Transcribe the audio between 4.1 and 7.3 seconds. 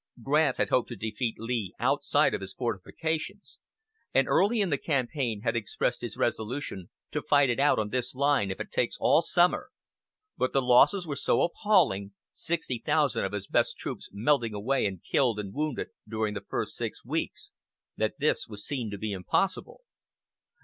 and early in the campaign had expressed his resolution "to